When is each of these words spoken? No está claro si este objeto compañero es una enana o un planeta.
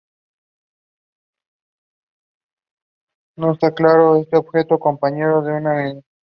No 3.35 3.51
está 3.51 3.71
claro 3.75 4.15
si 4.15 4.21
este 4.21 4.35
objeto 4.37 4.79
compañero 4.79 5.41
es 5.41 5.43
una 5.45 5.57
enana 5.59 5.69
o 5.73 5.73
un 5.73 5.75
planeta. 5.91 6.07